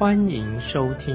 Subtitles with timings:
[0.00, 1.14] 欢迎收听。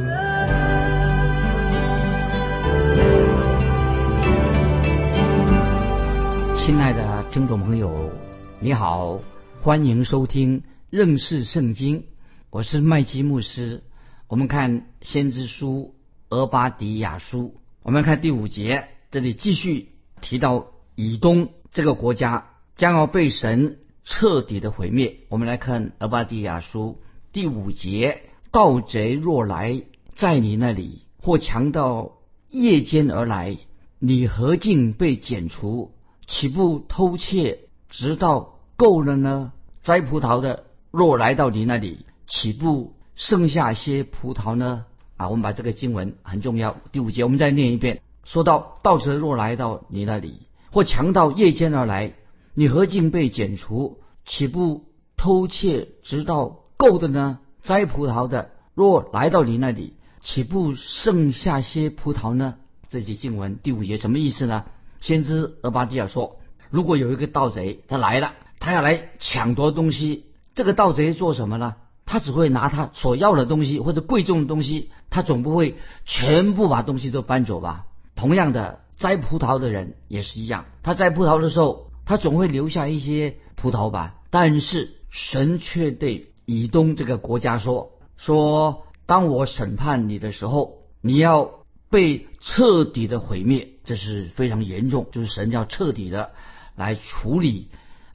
[6.55, 8.11] 亲爱的听众朋友，
[8.59, 9.19] 你好，
[9.59, 12.03] 欢迎收听认识圣经，
[12.51, 13.81] 我是麦基牧师。
[14.27, 15.95] 我们看先知书
[16.29, 20.67] 俄巴底亚书，我们看第五节，这里继续提到。
[20.93, 25.21] 以东这个国家将要被神彻底的毁灭。
[25.27, 26.99] 我们来看《俄巴底亚书》
[27.33, 28.21] 第五节：
[28.55, 29.83] 盗贼若来
[30.15, 32.13] 在你那里，或强盗
[32.49, 33.57] 夜间而来，
[33.99, 35.91] 你何竟被剪除？
[36.25, 39.51] 岂不偷窃，直到够了呢？
[39.83, 44.85] 摘葡萄的若来到你那里，岂不剩下些葡萄呢？
[45.17, 46.77] 啊，我们把这个经文很重要。
[46.93, 50.43] 第五节我们再念一遍：说到盗贼若来到你那里。
[50.71, 52.13] 或强盗夜间而来，
[52.53, 53.99] 你何竟被剪除？
[54.25, 54.85] 岂不
[55.17, 57.39] 偷窃直到够的呢？
[57.65, 62.55] 摘葡萄的若来到你那里，岂不剩下些葡萄呢？
[62.87, 64.65] 这节经文第五节什么意思呢？
[65.01, 66.39] 先知俄巴底亚说：
[66.69, 71.75] 如果有一个盗贼他来了，他要来抢夺东西，这个盗贼做什么呢？
[72.05, 77.85] 他只会拿他所要的东西或者贵重的东西，他总不会全部把东西都搬走吧？
[78.15, 78.79] 同样的。
[78.97, 84.15] 摘葡萄的人也是一样，他摘葡萄的时候，他总会留下一些葡萄吧。
[84.29, 96.31] 但是神却对以东这个国家说：“说当我审判你的时候，你要被彻底的毁灭，这是非常严重，就是神要彻底的
[96.75, 97.69] 来处理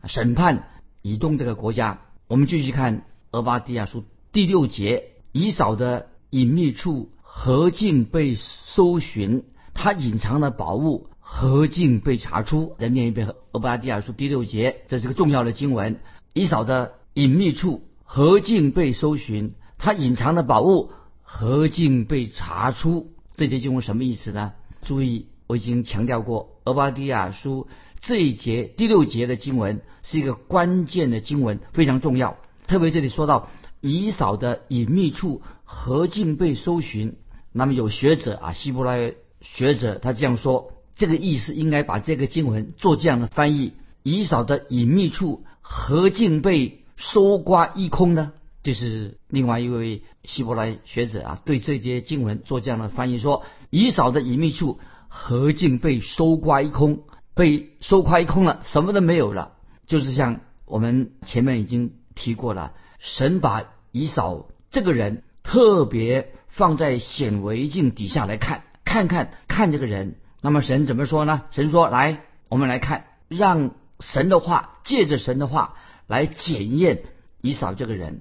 [0.04, 0.68] 审判
[1.02, 9.44] 以东这个国家。”我们继续看俄巴底亚书第六节：以扫的隐秘处何竟被搜寻？
[9.74, 12.76] 他隐藏的宝物何竟被查出？
[12.78, 15.98] 再念一遍《俄巴底亚书》第六节，这是个重要的经文。
[16.32, 19.54] 以扫的隐秘处何竟被搜寻？
[19.78, 20.90] 他隐藏的宝物
[21.22, 23.12] 何竟被查出？
[23.36, 24.54] 这节经文什么意思呢？
[24.82, 27.68] 注意，我已经强调过，《俄巴底亚书》
[28.00, 32.36] 这一节第六节的经文是一个关键的经文，非常重要。
[32.66, 33.48] 特别这里说到
[33.80, 37.14] 以扫的隐秘处何竟被搜寻，
[37.52, 39.14] 那么有学者啊，希伯来。
[39.40, 48.32] 学者他这样说，这个意思应该把这个经文做这样的翻译：以扫的隐秘处何竟被搜刮一空呢？
[48.62, 54.78] 这是另外一位希伯来学者啊，对这节经文做这样的翻译，说以扫的隐秘处
[55.08, 59.52] 何竟被搜刮一空，被搜刮一空了，什么都没有了。
[59.86, 68.64] 就是像我们前面已经提过了，神把以扫这个人特别放在显微镜底下来看。
[68.84, 71.42] 看看看这个人，那么神怎么说呢？
[71.52, 75.76] 神说：“来，我们来看，让神的话借着神的话
[76.10, 77.04] 来检验
[77.40, 78.20] 以扫这个人，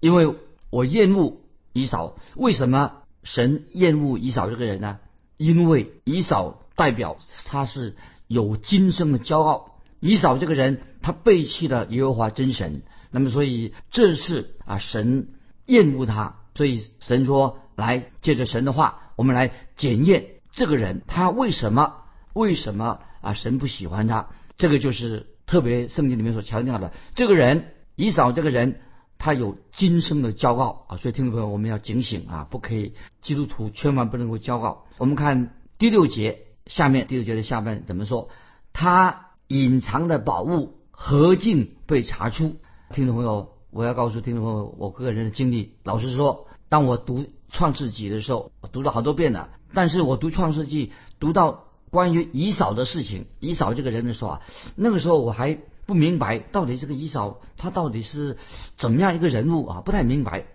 [0.00, 0.34] 因为
[0.68, 1.40] 我厌恶
[1.72, 2.16] 以扫。
[2.34, 4.98] 为什么神厌恶以扫这个人呢？
[5.36, 7.94] 因为以扫代表他是
[8.26, 9.78] 有今生的骄傲。
[10.00, 15.28] 以扫这个人，他背弃了耶和华真神，那么所以这是啊神
[15.66, 16.36] 厌恶他。
[16.56, 21.96] 所以神说：来，借着神的话。”我们来检验这个人，他为什么
[22.32, 23.34] 为什么啊？
[23.34, 26.92] 神不喜欢他，这个就是特别圣经里面所强调的。
[27.16, 28.80] 这个人以扫这个人，
[29.18, 30.96] 他有今生的骄傲啊！
[30.96, 34.86] 所以听众朋友，我们要警醒啊，不可以基督徒千万不能够骄傲。
[34.98, 38.28] 我们看第六节下面，第六节的下半怎么说？
[38.72, 42.54] 他隐藏的宝物何竟被查出？
[42.94, 47.26] 听众朋友，我要告诉听众朋友，我个人的经历，老实说，当我读。
[47.52, 49.50] 创世纪的时候，我读了好多遍了。
[49.74, 54.42] 但是我读创世纪，读到关于以扫的事情，以扫这个人的时候啊，
[54.76, 58.38] 那个时候我还不明白到底这个以扫他到底是
[58.76, 60.46] 怎么样一个人物啊，不太明白。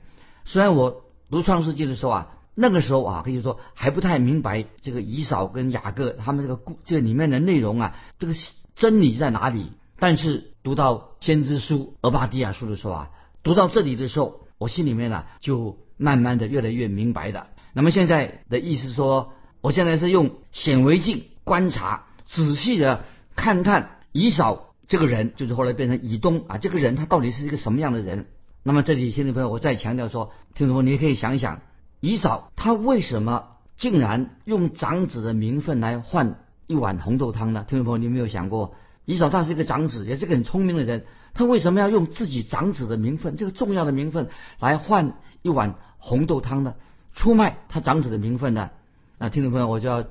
[0.45, 8.33] 虽然我读创世纪的时候啊，那个时候啊可以说还不太明白这个以扫跟雅各他们这个故这个里面的内容啊，这个
[8.75, 9.71] 真理在哪里？
[9.99, 13.09] 但是读到先知书俄巴底亚书的时候啊，
[13.43, 15.77] 读到这里的时候，我心里面呢就。
[15.97, 17.47] 慢慢的越来越明白的。
[17.71, 19.31] 那么现在的意思说，
[19.65, 23.03] 我现在是用显微镜观察，仔细的
[23.35, 28.27] 看看以扫这个人，就是后来变成以东啊，这个人他到底是一个什么样的人？
[28.61, 31.61] 那么这里听众朋友，我再强调说，听众朋友你也可以想一想，
[31.99, 37.65] 以扫他为什么竟然用长子的名分来换一碗红豆汤呢？
[37.67, 38.75] 听众朋友，你有没有想过，
[39.05, 44.29] 以扫他是一个长子，也是个很聪明的人，他为什么要用自己长子的名分，这个重要的名分
[44.59, 46.75] 来换一碗红豆汤呢？
[47.15, 48.69] 出卖他长子的名分呢？
[49.17, 50.05] 那听众朋友，我就要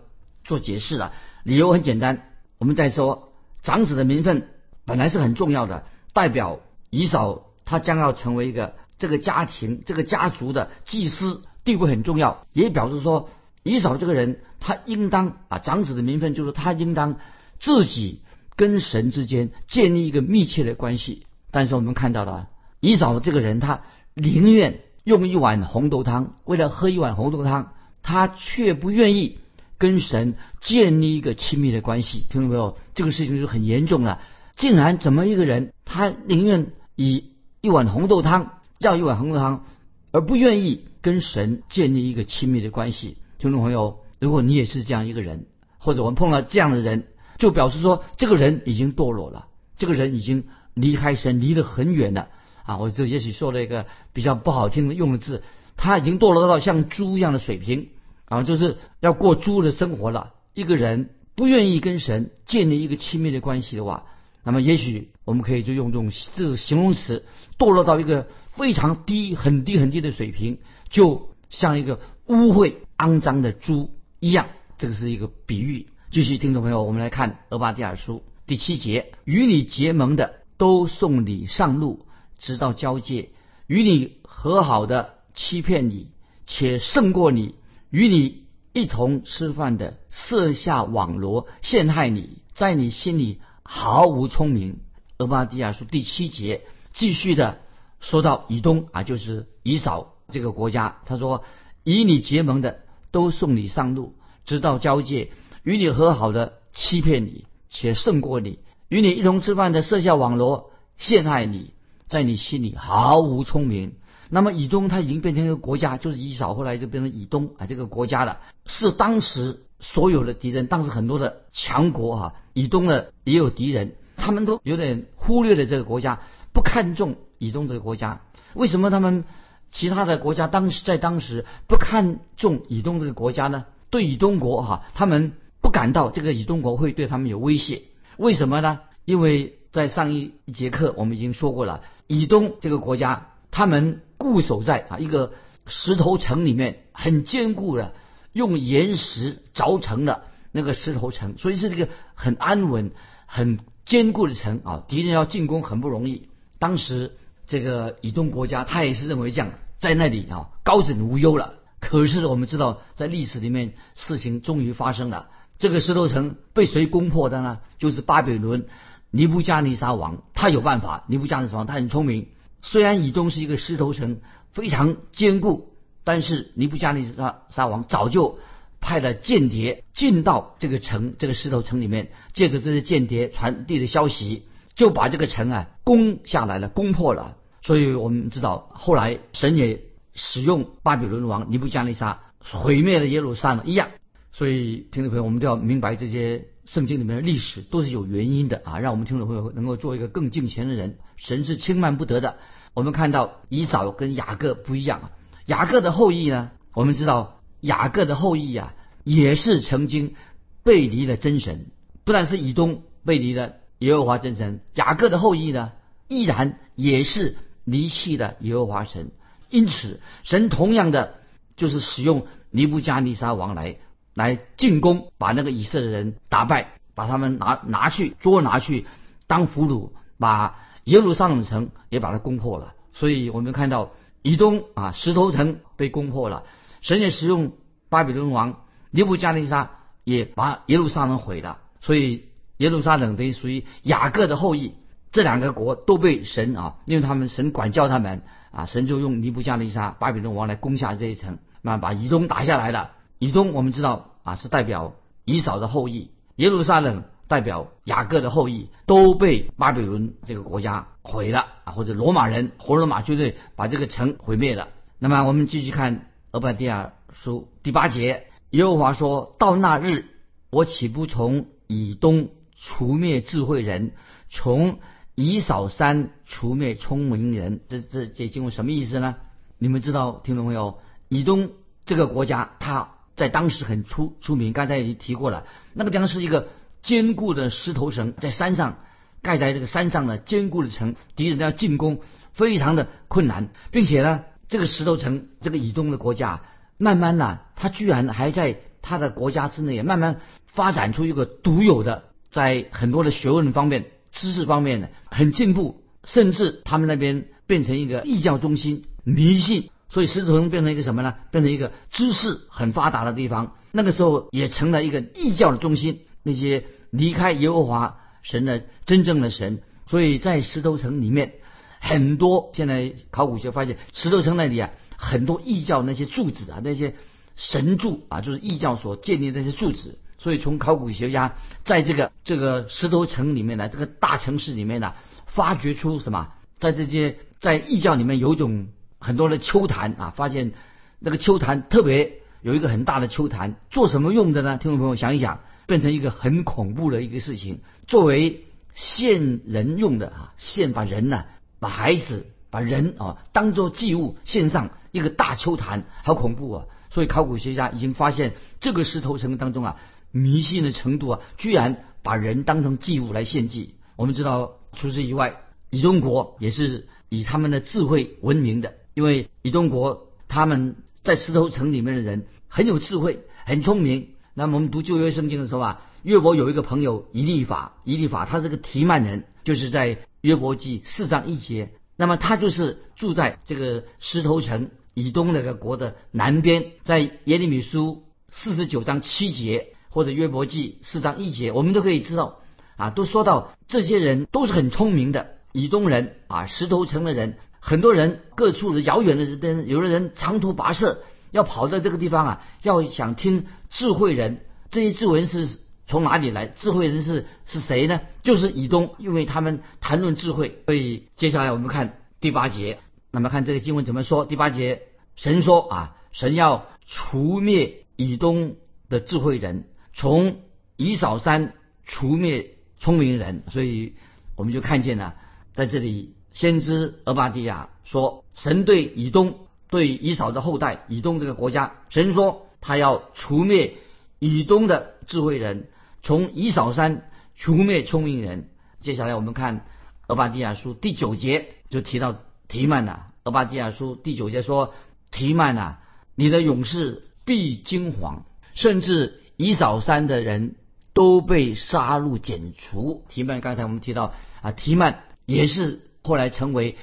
[0.44, 1.12] 做解释了。
[1.42, 4.48] 理由很简单，我们再说，长子的名分
[4.84, 6.60] 本来是很重要的，代表
[6.90, 13.28] 以扫他将要成为一个这个家庭、这个家族的祭司，地位很重要，也表示说
[13.62, 17.16] 以扫这个人他应当啊，长子的名分就是他应当
[17.58, 18.22] 自己
[18.56, 21.26] 跟神之间建立一个密切的关系。
[21.50, 22.48] 但是我们看到了
[22.80, 23.82] 以扫这个人，他
[24.14, 27.74] 宁愿用一碗红豆汤，为了喝一碗红豆汤，
[28.04, 29.38] 他却不愿意。
[29.76, 32.78] 跟神建立一个亲密的关系，听到没有？
[32.94, 34.20] 这个事情就很严重了。
[34.56, 39.64] 竟然怎么一个人，他宁愿以一碗红豆汤，要一碗红豆汤，
[40.12, 43.18] 而不愿意跟神建立一个亲密的关系？
[43.36, 45.46] 听众朋友，如果你也是这样一个人，
[45.78, 52.28] 或者我们碰到这样的人，就表示说，这个人已经堕落了，这个人已经离开神，离得很远了。
[52.62, 55.42] 啊，我这也许说了一个比较不好听的用的字，
[55.76, 57.88] 他已经堕落到像猪一样的水平。
[58.26, 60.32] 啊，就是要过猪的生活了。
[60.55, 64.05] 一个人不愿意跟神建立一个亲密的关系的话，
[64.43, 67.25] 那么也许我们可以就用这种这个形容词，
[67.59, 73.91] 堕落到一个非常低、很低、很低的水平，就像一个污秽、肮脏的猪
[74.21, 74.47] 一样。
[74.79, 75.87] 这个是一个比喻。
[76.11, 82.06] 继续，听众朋友，我们来看《俄巴第尔书》第七节：与你结盟的都送你上路，
[82.38, 83.31] 直到交界；
[83.67, 86.09] 与你和好的欺骗你，
[86.47, 87.56] 且胜过你。
[87.94, 88.43] 与你
[88.73, 94.81] 一同吃饭的设下网罗陷害你，在你心里毫无聪明。
[95.19, 96.62] 俄巴底亚书第七节
[96.93, 97.61] 继续的
[98.00, 101.02] 说到以东啊，就是以扫这个国家。
[101.06, 101.44] 他说
[101.85, 102.81] ：“与你结盟的
[103.12, 104.14] 都送你上路，
[104.44, 105.29] 直到交界；
[105.62, 108.58] 与你和好的欺骗你，且胜过你；
[108.88, 111.70] 与你一同吃饭的设下网罗陷害你，
[112.08, 113.93] 在你心里毫无聪明。”
[114.31, 126.21] 那么以东他已经变成一个国家，就是以扫，后来就变成以东啊这个国家了，是当时所有的敌人，当时很多的强国哈，以东的也有敌人，他们都有点忽略了这个国家，
[126.53, 128.23] 不看重以东这个国家。
[128.55, 129.25] 为什么他们
[129.71, 133.67] 其他的国家当时在当时不看重以东这个国家呢？
[133.91, 137.82] 对以东国哈，他们不感到这个以东国会对他们有威胁。
[138.17, 138.81] 为什么呢？
[139.05, 144.00] 因为在上一一节课我们已经说过了，以东这个国家他们。
[144.25, 145.35] 固守在啊一个
[145.67, 147.93] 石头城里面，很坚固的，
[148.32, 152.93] 用岩石凿成的那个石头城，所以是这个很安稳、
[153.26, 154.82] 很坚固的城啊。
[154.88, 156.31] 敌人要进攻很不容易。
[156.59, 161.56] 当时这个以东国家，他也是认为这样，在那里啊高枕无忧了。
[161.81, 165.29] 可是我们知道，在历史里面，事情终于发生了。
[165.59, 167.59] 这个石头城被谁攻破的呢？
[167.79, 168.65] 就是巴比伦
[169.11, 171.05] 尼布加尼撒王，他有办法。
[171.09, 172.29] 尼布加尼撒王他很聪明。
[172.64, 174.20] 虽然以东是一个石头城，
[174.52, 178.38] 非常坚固，但是尼布加尼撒撒王早就
[178.81, 184.44] 派了间谍进到这个城、这个石头城里面，借着这些间谍传递的消息，
[184.75, 187.37] 就把这个城啊攻下来了，攻破了。
[187.62, 189.83] 所以我们知道，后来神也
[190.14, 193.88] 使用巴比伦王尼布加尼撒毁灭了耶路撒冷一样。
[194.33, 200.99] 所以听众朋友，我们都要明白这些圣经里面的历史都是有原因的啊，让我们听众朋友能够做一个更敬虔的人。
[201.16, 202.37] 神是轻慢不得的。
[202.75, 205.11] 我们看到以扫跟雅各不一样啊，
[205.47, 210.16] 雅各的后裔呢，我们知道雅各的后裔啊，也是曾经
[210.64, 211.66] 背离了真神，
[212.02, 215.71] 不但是以东背离了耶和华真神，雅各的后裔呢，
[216.09, 219.12] 依然也是离弃了耶和华神。
[219.50, 221.14] 因此，神同样的
[221.56, 223.76] 就是使用尼布加尼撒王来
[224.14, 228.85] 来进攻，把那个以色列人打败，把他们拿拿去捉拿去
[229.28, 230.56] 当俘虏，把。
[230.85, 233.91] 耶路撒冷城也把它攻破了，所以我们看到
[234.23, 236.45] 以东啊石头城被攻破了，
[236.83, 237.53] 神也使用
[237.88, 238.61] 巴比伦王
[238.91, 239.71] 尼布加尼撒
[240.05, 242.26] 也把耶路撒冷毁了，所以
[242.59, 244.75] 耶路撒冷等于属于雅各的后裔，
[245.11, 252.93] 这两个国都被神啊，因为他们神管教他们啊，神就用尼布加尼撒巴比伦王来攻下这一城，那把以东打下来了。
[253.19, 257.05] 以东我们知道啊是代表以扫的后裔，耶路撒冷。
[257.28, 264.69] 代表雅各的后裔都被巴比伦这个国家毁了啊，或者罗马人、活罗马军队把这个城毁灭了。
[264.99, 270.07] 那么我们继续看俄巴第亚书第八节，耶和华说到那日，
[270.50, 273.93] 我岂不从以东除灭智慧人，
[274.31, 274.78] 从
[275.14, 277.61] 以扫山除灭聪明人？
[277.69, 279.16] 这这这经文什么意思呢？
[279.59, 280.78] 你们知道，听众朋友，
[281.09, 281.50] 以东
[281.87, 284.52] 这个国家，它在当时很出出名。
[284.52, 286.49] 刚才已经提过了，那个地方是一个
[286.85, 288.79] 坚固的石头城，在山上
[289.23, 292.00] 盖在这个山上的坚固的城，敌人要进攻
[292.33, 296.43] 非常的困难，并且呢，这个石头城，这个以东的国家，
[296.76, 309.71] 慢慢的，它居然还在它的国家之内慢慢发展出一个独有的，在很多的学问方面、知识方面的很进步，甚至他们那边变成一个异教中心，迷信。
[309.88, 311.14] 所以石头城变成一个什么呢？
[311.31, 313.53] 变成一个知识很发达的地方。
[313.71, 316.00] 那个时候也成了一个异教的中心。
[316.25, 321.35] 那些离开耶和华神的真正的神，所以在石头城里面，
[321.78, 326.97] 很多现在考古学发现，石头城那里啊，很多异教那些柱子啊，那些
[327.37, 330.00] 神柱啊，就是异教所建立那些柱子。
[330.19, 334.95] 所以从考古学家在这个这个石头城里面呢，这个大城市里面呢，
[335.26, 336.31] 发掘出什么？
[336.59, 338.66] 在这些在异教里面有一种。
[339.00, 340.52] 很多的秋坛啊，发现
[340.99, 344.57] 那个秋坛特别有一个很大的秋坛，做什么用的呢？
[344.57, 348.44] 听众朋友想一想，变成一个很恐怖的一个事情，作为
[348.75, 351.25] 献人用的啊，献把人呢，
[351.61, 356.64] 把孩子、把人啊当做祭物献上一个大秋坛，好恐怖啊！
[356.90, 359.76] 所以考古学家已经发现这个石头城当中啊，
[360.12, 363.75] 迷信的程度啊，居然把人当成祭物来献祭。
[363.97, 365.40] 我们知道，除此以外，
[365.71, 368.75] 以中国也是以他们的智慧闻名的。
[368.94, 374.13] 因为以中国他们在石头城里面的人很有智慧，很聪明。
[374.35, 381.71] 那么我们读旧约圣经的时候啊，约伯有一个朋友以利法，以利法他是个提曼人，就是在约伯记四章一节。
[381.97, 392.41] 那么他就是住在这个石头城以东那个国的南边，在耶利米书四十九章七节或者约伯记四章一节，我们都可以知道
[392.76, 397.37] 啊，都说到这些人都是很聪明的以东人啊，石头城的人。
[397.67, 401.03] 很多人各处的遥远的人，有的人长途跋涉
[401.35, 404.47] 要跑到这个地方啊，要想听智慧人。
[404.71, 406.47] 这些智慧人是从哪里来？
[406.47, 408.03] 智慧人是是谁呢？
[408.23, 410.62] 就是以东，因为他们谈论智慧。
[410.67, 412.79] 所以接下来我们看第八节，
[413.11, 414.25] 那么看这个经文怎么说？
[414.26, 414.83] 第八节，
[415.17, 418.55] 神说啊，神要除灭以东
[418.88, 420.37] 的智慧人，从
[420.76, 421.53] 以扫山
[421.85, 423.43] 除灭聪明人。
[423.50, 423.95] 所以
[424.37, 425.17] 我们就看见了，
[425.53, 426.14] 在这里。
[426.33, 429.43] 先知俄巴底亚说：“神对以东，
[429.75, 433.75] 对以扫的后代以东这个国家，神说他要除灭
[434.21, 435.66] 以东的智慧人，
[436.00, 438.50] 从以扫山除灭聪明人。”
[438.83, 439.66] 接下来我们看
[440.07, 442.14] 俄巴底亚书第九节就提到
[442.47, 443.07] 提曼呐。
[443.25, 444.75] 俄巴底亚书第九节说
[445.11, 445.78] ：“提曼呐，
[446.14, 448.19] 你的勇士必惊惶，
[448.54, 450.54] 甚至以扫山的人
[450.93, 455.81] 都被杀戮剪除。”提曼刚才我们提到啊，提曼也是。
[456.07, 456.76] 后来成为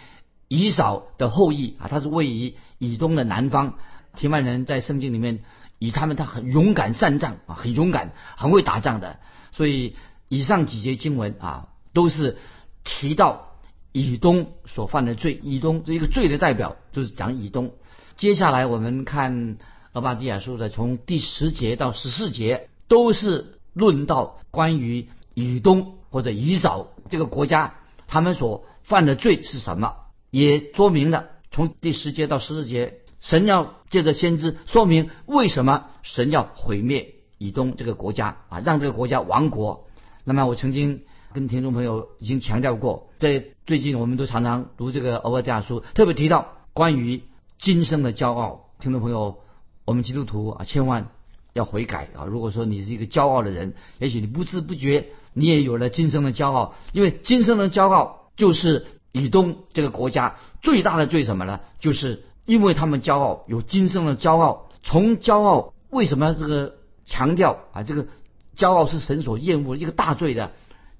[0.53, 3.75] 以扫的后裔啊，他是位于以东的南方。
[4.17, 5.45] 提曼人在圣经里面
[5.79, 9.17] 以他们他很勇敢善战啊，很勇敢，很会打仗的。
[9.53, 9.95] 所以
[10.27, 12.37] 以上几节经文啊，都是
[12.83, 13.55] 提到
[13.93, 15.39] 以东所犯的罪。
[15.41, 17.71] 以东这一个罪的代表就是讲以东。
[18.17, 19.55] 接下来我们看
[19.93, 27.75] 俄巴底亚书的从第十节到十四节，都是论到关于以东或者以扫这个国家
[28.07, 28.65] 他们所。
[28.83, 29.95] 犯的罪是什么？
[30.31, 39.85] 也说明了从第十节到十四节，神要借着先知说明为什么神要毁灭以东这个国家啊，让这个国家亡国。
[40.23, 47.23] 那么我曾经跟听众朋友已经强调过，在最近我们都常常读这个《欧巴亚书》，特别提到关于
[47.59, 48.69] 今生的骄傲。
[48.79, 49.39] 听众朋友，
[49.83, 51.09] 我们基督徒啊，千万
[51.51, 52.23] 要悔改啊！
[52.23, 58.19] 如果说你是一个骄傲的人，也许你不知不觉你也有了今生的骄傲，因为今生的骄傲。
[58.37, 61.59] 就是以东这个国家最大的罪什么呢？
[61.79, 64.69] 就是因为他们骄傲，有今生的骄傲。
[64.83, 66.75] 从骄傲为什么这个
[67.05, 67.83] 强调啊？
[67.83, 68.07] 这个
[68.55, 70.51] 骄傲是神所厌恶的一个大罪的，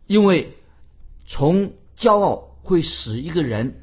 [0.07, 0.57] 因为
[1.25, 3.81] 从骄傲会使一个人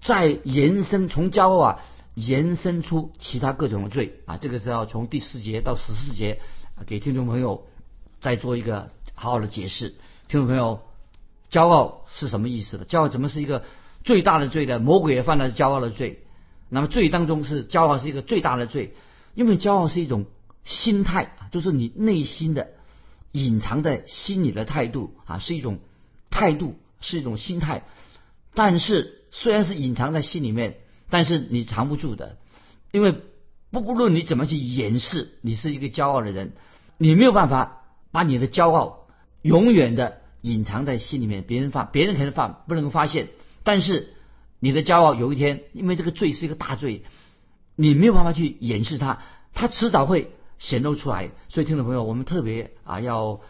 [0.00, 1.82] 再延伸，从骄傲啊
[2.14, 4.36] 延伸出其他各种的罪啊。
[4.36, 6.40] 这个是要从第四节到十四节
[6.86, 7.66] 给听众朋友
[8.20, 9.94] 再做一个好好的解释，
[10.28, 10.80] 听众朋友。
[11.50, 12.84] 骄傲是什么意思呢？
[12.86, 13.64] 骄傲怎么是一个
[14.04, 14.78] 最大的罪呢？
[14.78, 16.24] 魔鬼也犯了骄傲的罪。
[16.68, 18.94] 那么罪当中是骄傲是一个最大的罪，
[19.34, 20.26] 因为骄傲是一种
[20.64, 22.68] 心态啊，就是你内心的
[23.32, 25.80] 隐藏在心里的态度啊，是一种
[26.30, 27.82] 态度，是一种心态。
[28.54, 30.76] 但是虽然是隐藏在心里面，
[31.08, 32.36] 但是你藏不住的，
[32.92, 33.16] 因为
[33.72, 36.52] 不不论你怎么去掩饰，你是一个骄傲的人，
[36.96, 39.08] 你没有办法把你的骄傲
[39.42, 40.19] 永远的。
[40.40, 43.28] 隐藏在心里面，别人发，别人可能发不能够发现，
[43.62, 44.14] 但是
[44.58, 47.04] 你的骄傲有一天，因为这个罪是一个大罪，
[47.76, 49.18] 你没有办法去掩饰它，
[49.54, 51.30] 他迟早会显露出来。
[51.48, 53.40] 所以，听众朋友，我们特别啊，要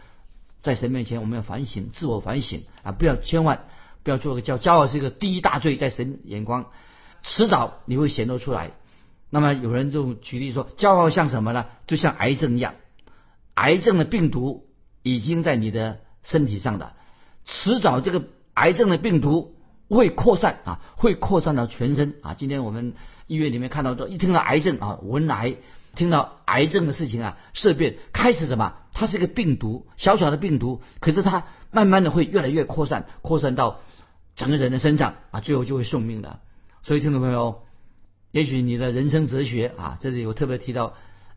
[0.61, 3.65] 在神面前，我们要反省，自我反省啊，不要千万
[4.03, 6.67] 不要做个骄骄傲是一个第一大罪，在神眼光，
[7.23, 8.71] 迟早你会显露出来。
[9.29, 11.67] 那么有人就举例说，骄傲像什么呢？
[11.87, 12.75] 就像癌症一样，
[13.53, 14.67] 癌症的病毒
[15.03, 16.93] 已经在你的身体上的，
[17.45, 18.23] 迟早这个
[18.53, 19.55] 癌症的病毒
[19.89, 22.33] 会扩散啊，会扩散到全身啊。
[22.33, 22.93] 今天我们
[23.27, 25.55] 医院里面看到说，一听到癌症啊，闻癌，
[25.95, 28.73] 听到癌症的事情啊，色变，开始什么？
[28.93, 33.79] 它是一个病毒，小小的病毒，可是它慢慢的会越来越扩散，扩散到
[34.35, 36.39] 整个人的身上啊，最后就会送命的。
[36.83, 37.63] 所以听众朋友。
[38.33, 40.93] 也许你的人生哲学啊，这里有特别提到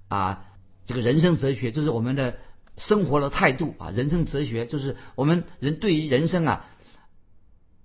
[0.06, 0.44] 啊，
[0.86, 2.36] 这个人生哲学就是我们的
[2.76, 6.66] 生活的态度啊，人生哲学就是我们人对于人生啊，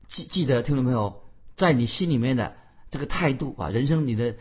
[0.07, 1.23] 记记得听众朋友，
[1.55, 2.55] 在你心里面的
[2.89, 4.35] 这个态度啊，人生你的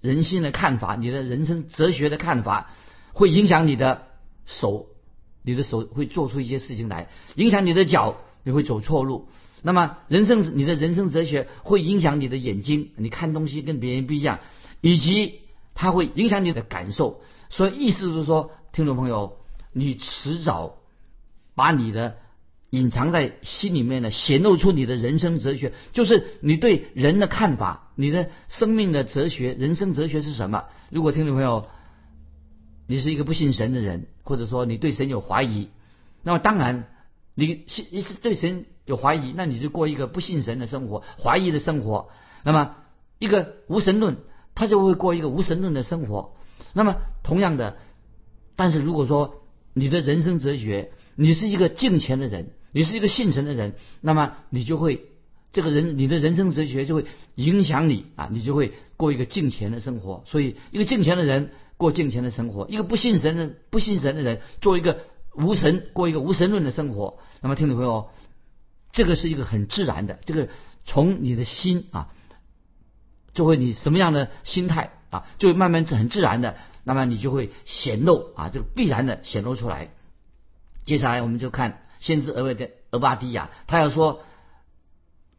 [0.00, 2.70] 人心的看法，你的人生哲学的看法，
[3.12, 4.08] 会影响你的
[4.46, 4.86] 手，
[5.42, 9.28] 你的手会做出一些事情来，影响你的脚，你会走错路。
[9.62, 14.40] 那么，人生你的人生哲学会影响你的眼睛，你看东西跟别人不一样，
[14.82, 15.40] 以及
[15.74, 17.22] 它会影响你的感受。
[17.48, 19.38] 所以，意思是说，听众朋友，
[19.74, 20.76] 你迟早
[21.54, 22.16] 把你的
[22.70, 30.64] 隐藏在心里面的显露出你的人生哲学，就是你对人的看法，你的生命的哲学、人生哲学是什么？
[30.88, 31.66] 如果听众朋友
[32.86, 35.68] 你是一个不信神的人，或者说你对神有怀疑，
[36.22, 36.88] 那么当然
[37.34, 38.64] 你信你是对神。
[38.86, 42.10] 有怀疑，那你就过一个不信神的生活，怀疑的生活。
[42.42, 42.76] 那么，
[43.18, 44.18] 一个无神论，
[44.54, 46.36] 他就会过一个无神论的生活。
[46.74, 47.78] 那么，同样的，
[48.56, 49.43] 但是如果说
[49.74, 55.04] 你的人生哲学，你是一个敬虔的人，你是一个信神的人，那么你就会
[55.52, 57.04] 这个人，你的人生哲学就会
[57.34, 60.24] 影响你啊，你就会过一个敬虔的生活。
[60.26, 65.00] 所以，一个敬虔的人过敬虔的生活，一个不信神的不信神的人做一个
[65.34, 67.18] 无神过一个无神论的生活。
[67.42, 68.08] 那么，听众朋友。
[68.96, 70.48] 这个是一个很自然的，这个
[70.84, 72.14] 从你的心啊，
[73.32, 79.90] 就会你什么样的心态啊，就会慢慢很自然的，那么你就会显露啊，这个必然的显露出来。
[80.84, 84.20] 接下来我们就看先知俄维的俄巴迪亚，他要说，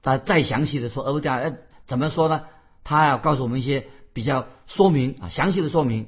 [0.02, 2.44] 他再详细的说俄巴迪亚怎么说呢？
[2.84, 6.08] 他要告诉我们一些比较说明啊，详细的说明，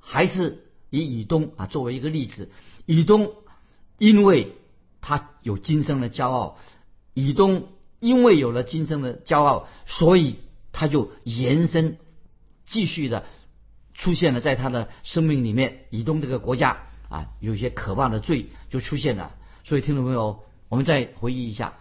[0.00, 2.50] 还是以以东啊作为一个例子，
[2.86, 3.32] 以东
[3.98, 4.56] 因为。
[5.06, 6.56] 他有今生的骄傲，
[7.12, 7.68] 以东
[8.00, 10.36] 因为有了今生的骄傲，所以
[10.72, 11.98] 他就延伸，
[12.64, 13.26] 继续的
[13.94, 15.86] 出现了在他的生命里面。
[15.90, 16.78] 以东这个国家
[17.08, 19.32] 啊，有些可怕的罪就出现了。
[19.64, 21.74] 所以听众朋友，我们再回忆一下。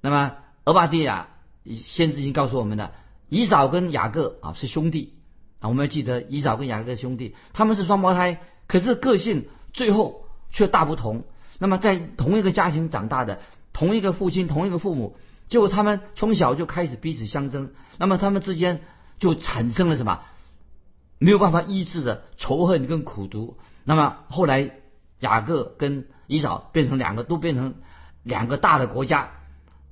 [0.00, 1.28] 那么俄巴底亚
[1.64, 2.92] 先知已经告诉我们了，
[3.28, 5.14] 以扫跟雅各啊是兄弟
[5.58, 11.24] 啊，我们要记得以扫跟雅各兄弟，他们是双胞胎，可是个性最后却大不同。
[11.58, 13.40] 那么在同一个家庭长大的，
[13.72, 15.16] 同一个父亲，同一个父母，
[15.48, 18.82] 结果他们从小就开始彼此相争，那么他们之间
[19.18, 20.22] 就产生了什么
[21.18, 23.58] 没有办法医治的仇恨跟苦毒。
[23.84, 24.72] 那么后来
[25.20, 27.74] 雅各跟以扫变成两个，都变成
[28.22, 29.30] 两个大的国家，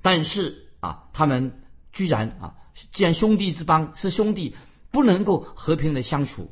[0.01, 1.61] 但是啊，他们
[1.93, 2.55] 居然啊，
[2.91, 4.55] 既然兄弟之邦是兄弟，
[4.91, 6.51] 不能够和平的相处。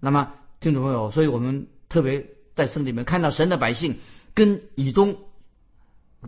[0.00, 3.98] 那么听众朋友，所以我们特别在圣里面看到神的百姓。
[4.32, 5.16] 跟以东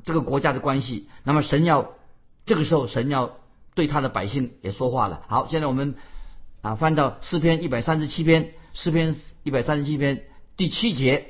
[0.05, 1.93] 这个国家的关系，那么神要
[2.45, 3.37] 这个时候神要
[3.75, 5.23] 对他的百姓也说话了。
[5.29, 5.95] 好，现在我们
[6.63, 10.23] 啊翻到诗篇一百三十七篇，诗篇一百三十七篇
[10.57, 11.27] 第七节，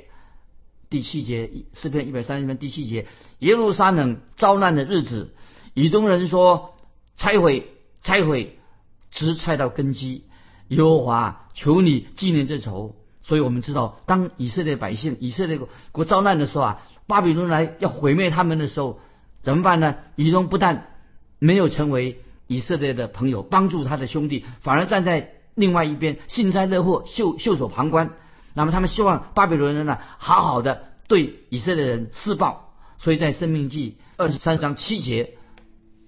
[0.90, 3.07] 第七节诗篇一百三十七篇第七节，
[3.38, 5.35] 耶路撒冷遭难的日子，
[5.75, 6.75] 以东人说
[7.16, 7.66] 拆毁
[8.03, 8.59] 拆毁，
[9.11, 10.25] 直拆到根基。
[10.68, 12.95] 耶和华求你纪念这仇。
[13.25, 15.59] 所以我们知道，当以色列百姓、以色列
[15.92, 18.99] 国遭难的时候啊，巴比伦来要毁灭他们的时候，
[19.42, 19.97] 怎么办呢？
[20.16, 20.97] 以东不但
[21.38, 22.21] 没有成为
[22.53, 28.11] 以色列的朋友，帮助他的兄弟，反而站在另外一边幸灾乐祸、袖袖手旁观。
[28.55, 32.75] 那么他们希望巴比伦人呢，好好的对以色列人施暴。
[32.99, 35.35] 所以在《生命记》二十三章七节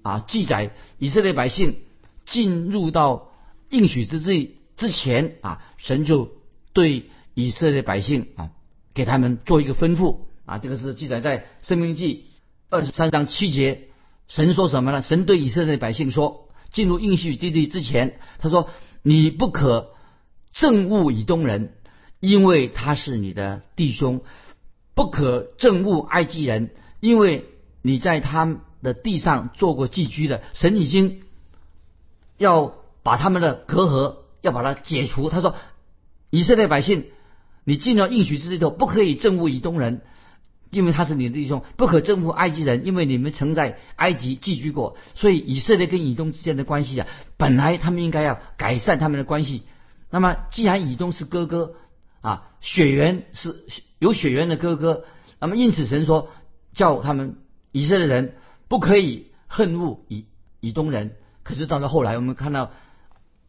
[0.03, 1.77] 啊，记载以色列百姓
[2.25, 3.33] 进入到
[3.71, 6.31] 应许之地之前啊，神就。
[6.75, 7.05] 对
[7.35, 8.51] 以色列百姓啊，
[8.95, 12.31] 给他们做一个吩咐啊，这个是记载在《生命记》
[12.69, 13.91] 二十三章七节。
[14.29, 15.03] 神说什么呢？
[15.03, 18.69] 神对以色列百姓说：进入应许之地之前，他说：
[19.03, 19.93] 你不可
[20.55, 21.75] 憎恶以东人，
[22.21, 24.21] 因为他是你的弟兄；
[24.95, 27.45] 不可憎恶埃及人，因为
[27.83, 30.43] 你在他们的地上做过寄居的。
[30.53, 31.23] 神已经
[32.39, 35.31] 要把他们的隔阂要把它解除。
[35.31, 35.55] 他说。
[36.31, 37.05] 以色列百姓，
[37.63, 40.03] 你进了应许之地后，不可以憎恶以东人，
[40.75, 44.97] 因为他是你的弟兄；不可征服埃及人，因为你们曾在埃及寄居过。
[45.15, 47.07] 所以以色列跟以东之间的关系啊，
[47.37, 49.63] 本来他们应该要改善他们的关系。
[50.11, 51.75] 那么既然以东是哥哥
[52.21, 53.65] 啊，血缘是
[53.99, 55.05] 有血缘的哥哥，
[55.41, 56.29] 那么因此神说
[56.73, 57.37] 叫他们
[57.73, 58.35] 以色列人
[58.69, 60.27] 不可以恨恶以
[60.61, 61.13] 以东人。
[61.43, 62.71] 可是到了后来，我们看到。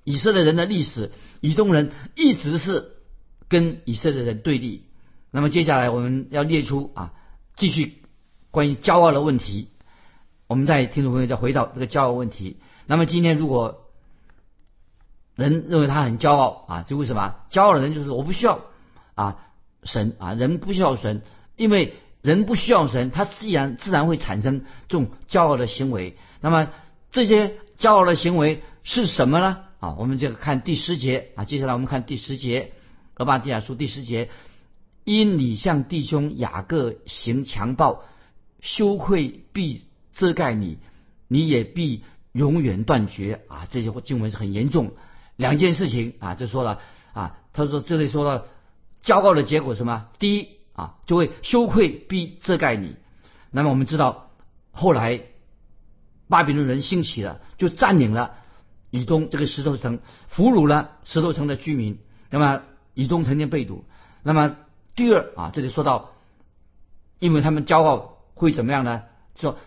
[0.08, 1.12] 以色列人的历史，
[1.42, 2.92] 以东人一直是
[3.50, 4.84] 跟以色列人对立。
[5.36, 7.12] 那么接下来我们要列出啊，
[7.58, 8.02] 继续
[8.52, 9.68] 关于骄傲的问题。
[10.48, 12.56] 我们在听众朋友再回到这个骄傲问题。
[12.86, 13.82] 那么今天如果
[15.36, 17.36] 人认为他很骄傲啊，就为什么？
[17.52, 18.62] 骄傲的人就是我不需要
[19.14, 19.44] 啊
[19.84, 21.22] 神啊，人不需要神，
[21.58, 26.16] 因为人不需要神，他自然自然会产生这种骄傲的行为。
[26.40, 26.70] 那么
[27.12, 29.58] 这些骄傲的行为是什么呢？
[29.82, 31.44] 啊，我们就看第十节啊。
[31.44, 32.62] 接下来我们看第十节，
[33.16, 34.30] 《俄巴底亚书》第十节：
[35.06, 38.04] 因你向弟兄雅各行强暴，
[38.60, 40.78] 羞愧必遮盖你，
[41.28, 43.42] 你也必永远断绝。
[43.48, 44.92] 啊，这些经文是很严重，
[45.38, 46.82] 两件事情啊，就说了
[47.14, 47.38] 啊。
[47.54, 48.48] 他说这里说了
[49.04, 50.10] 骄傲的结果什么？
[50.20, 52.96] 第一啊，就会羞愧必遮盖你。
[53.52, 54.32] 那么我们知道
[54.72, 55.22] 后来
[56.28, 58.40] 巴比伦人兴起了，就占领了。
[58.90, 62.64] 以东这个石头城俘虏了石头城的居民，那么
[62.94, 63.84] 以东曾经被掳。
[64.24, 64.56] 那么
[64.96, 66.12] 第二啊，这里说到，
[67.20, 69.04] 因为他们骄傲会怎么样呢？
[69.36, 69.58] 说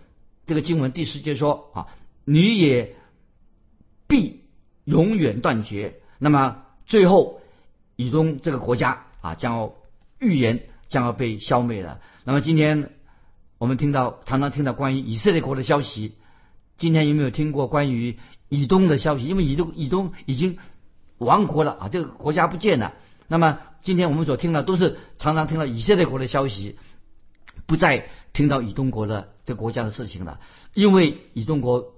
[0.47, 1.89] 这个经文第十节说啊，
[2.25, 2.97] 你也
[4.07, 4.45] 必
[4.85, 6.01] 永远断绝。
[6.19, 7.41] 那么最后
[7.97, 9.75] 以东这个国家啊，将要
[10.19, 12.01] 预言将要被消灭了。
[12.25, 12.91] 那么今天
[13.59, 16.15] 我们听到常常听到关于以色列国的消息，
[16.77, 18.19] 今天有没有听过关于？
[18.51, 20.57] 以东的消息，因为以东以东已经
[21.19, 22.95] 亡国了啊，这个国家不见了。
[23.27, 26.79] 那么今天我们所听到都是常常听到以色列国的消息，
[27.67, 30.41] 不再听到以东国的这国家的事情了。
[30.75, 31.95] 因为以东国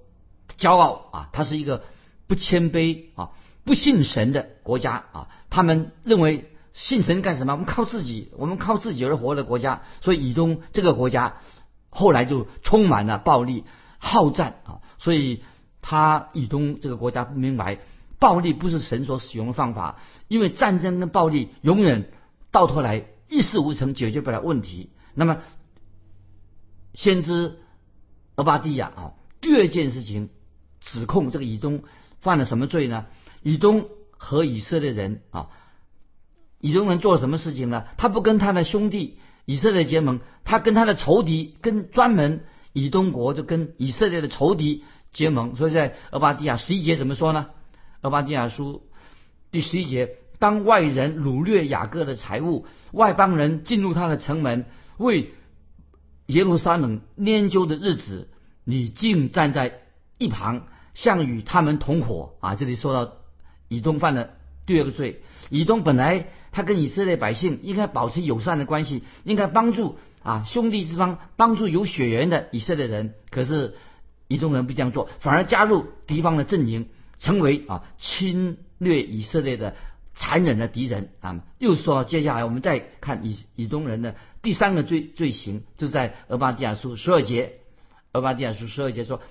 [0.57, 1.83] 骄傲啊，他是一个
[2.27, 3.31] 不谦卑啊、
[3.63, 5.27] 不信神的国家啊。
[5.49, 7.53] 他们认为信神干什么？
[7.53, 9.81] 我们靠自己，我们靠自己而活的国家。
[10.01, 11.37] 所以以东这个国家
[11.89, 13.63] 后来就充满了暴力、
[13.97, 14.79] 好战啊。
[14.97, 15.43] 所以。
[15.83, 17.79] 他以东这个国家不明白，
[18.21, 22.11] 暴力不是神所使用的方法，因为战争跟暴力永远
[22.51, 24.91] 到头来一事无成，解决不了问题。
[25.15, 25.39] 那么，
[26.93, 27.57] 先知
[28.35, 30.29] 俄巴蒂亚啊，第二件事情
[30.79, 31.81] 指控这个以东
[32.19, 33.07] 犯了什么罪呢？
[33.41, 35.49] 以东和以色列人啊，
[36.59, 37.85] 以东人做了什么事情呢？
[37.97, 44.83] 他不跟他的兄弟以色列结盟，他跟他的仇敌，跟专门以东国就跟以色列的仇敌。
[45.11, 47.47] 结盟，所以在俄巴底亚十一节怎么说呢？
[48.01, 48.81] 俄巴底亚书
[49.51, 54.65] 第十一节：当外人掳掠雅各的财物，外邦人进入他的城门，
[54.97, 55.31] 为
[56.25, 58.27] 耶路撒冷研究的日子，
[58.63, 59.81] 你竟站在
[60.17, 62.55] 一旁，像与他们同伙啊！
[62.55, 63.13] 这里说到
[63.67, 64.31] 以东犯了
[64.65, 65.21] 第二个罪。
[65.49, 73.75] 以东本来他跟以色列百姓应该保持友善的关系，应该帮助啊兄弟之邦，帮助有血缘的以色列人，可是。
[74.27, 76.87] 以东人不这样做，反而加入敌方的阵营，
[77.21, 79.75] 成为啊侵略以色列的
[80.13, 81.39] 残忍的敌人啊。
[81.59, 87.53] 又说，接下来我们再看以以东人的第三个罪罪行，就在俄巴底亚书十二节。
[88.11, 89.21] 俄巴底亚书十二节说：“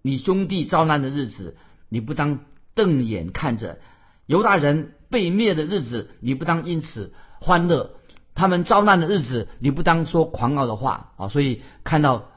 [0.00, 1.56] 你兄弟遭难的日子，
[1.88, 2.38] 你不当
[2.74, 3.78] 瞪眼看着；
[4.26, 7.90] 犹大人被灭的日子，你不当因此欢乐；
[8.34, 12.30] 他们遭难的日子，你不当说狂傲的话啊。”所以看到。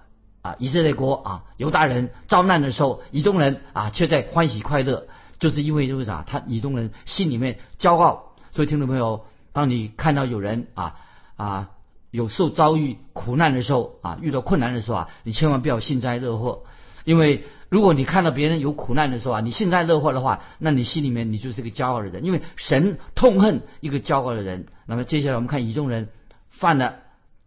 [0.48, 5.08] 啊，以色列国啊，犹大人遭难的时候，以东人啊却在欢喜快乐，
[5.40, 8.32] 就是因为就是啥，他以东人心里面骄傲。
[8.54, 10.96] 所以听众朋友，当你看到有人啊
[11.36, 11.70] 啊
[12.12, 16.64] 有受遭遇苦难的时候啊，遇到困难的时候啊，你千万不要幸灾乐祸，
[17.04, 24.68] 因为如果你看到别人有苦难的时候啊，你幸灾乐祸的话，那你心里面你就是个骄傲的人，因为神痛恨一个骄傲的人。
[24.86, 26.08] 那么接下来我们看以东人
[26.52, 27.00] 犯了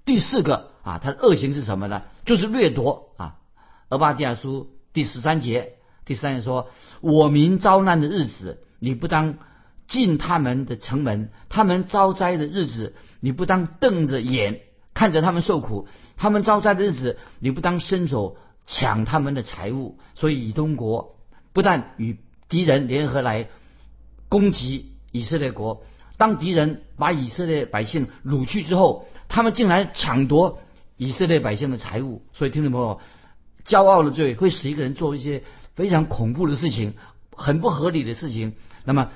[0.04, 0.69] 第四个。
[0.82, 2.02] 啊，他的恶行是什么呢？
[2.24, 3.36] 就是掠夺啊。
[3.90, 6.68] 俄巴底亚书第十三节，第三节说
[7.02, 9.38] ：“我民遭难的日子，你不当
[9.88, 14.60] 进他们的城门；他们遭灾的日子，你不当瞪着眼
[14.94, 21.16] 看着他们受苦；他们遭灾的日子，你不当伸手抢他们的财物。”所以以东国
[21.52, 22.16] 不但与
[22.48, 23.48] 敌人联合来
[24.28, 25.82] 攻击以色列国，
[26.16, 30.60] 当敌人把以色列百姓掳去之后，他们竟然抢夺。
[31.00, 33.00] 以色列百姓的财物，所以听众朋友，
[33.64, 35.42] 骄傲的罪会使一个人做一些
[35.74, 36.92] 非常恐怖的事情，
[37.34, 38.52] 很不合理的事情。
[38.84, 39.08] 那么，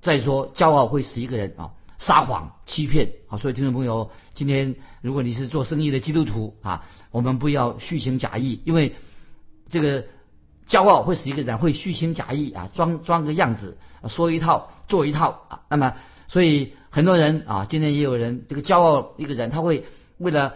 [0.00, 3.36] 再说骄傲会使一个人啊撒谎欺骗啊。
[3.38, 8.94] 所以听众朋友，今天如果你是做生意的基督徒啊，我们不要虚情假意，因为
[9.68, 10.04] 这个
[10.68, 13.76] 骄傲会使一个人会虚情假意啊，装装个样子，
[14.08, 15.62] 说一套做一套啊。
[15.68, 15.94] 那么，
[16.28, 19.84] 所以很多人啊，今天也有人这个骄傲一个人，他会
[20.18, 20.54] 为了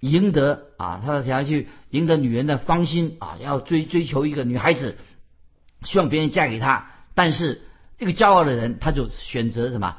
[0.00, 4.98] 赢得啊，他想要去赢得女人的芳心啊，要追追求一个女孩子，
[5.82, 6.90] 希望别人嫁给他。
[7.14, 7.62] 但是
[7.98, 9.96] 一个骄傲的人，他就选择什么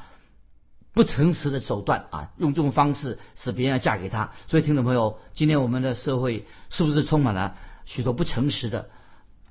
[0.93, 4.33] 不诚实的手段啊，用这种方式使别人要嫁给他。
[4.47, 7.55] 所以，听众朋友，今天我们的社会是不是充满了
[7.85, 8.89] 许多不诚实的、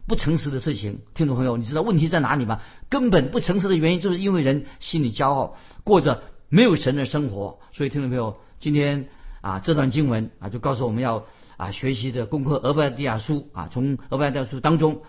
[0.06, 1.00] 不诚实的事情？
[1.14, 2.60] 听众朋友，你知道问题在哪里吗？
[2.88, 7.58] 根本不诚实的原因，就是因为人心里骄傲，过着没有神的生活。
[7.72, 9.08] 所以，听众朋友，今天。
[9.44, 11.26] 啊，这段经文啊，就告诉我们要
[11.58, 15.02] 啊学习的功课《俄伯底亚书》啊，从《俄伯底亚书》当中，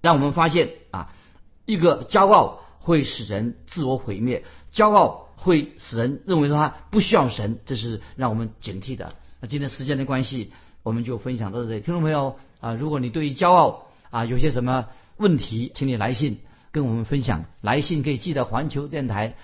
[0.00, 1.12] 让我们发现啊，
[1.66, 9.12] 一个骄傲会使人自我毁灭，骄傲会使人认为说他不需要神，这是让我们警惕的。
[9.40, 10.52] 那今天时间的关系，
[10.84, 11.80] 我们就分享到这里。
[11.80, 16.38] 听众朋友啊，如果你对于骄傲啊有些什么问题，请你来信
[16.70, 17.46] 跟我们分享。
[17.60, 19.34] 来信可以寄到环球电台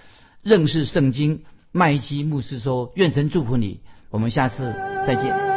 [0.42, 3.80] 认识圣经麦基牧师说，愿神祝福你。
[4.10, 4.74] 我们下次
[5.06, 5.55] 再见。